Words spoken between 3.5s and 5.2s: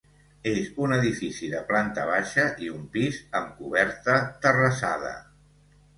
coberta terrassada.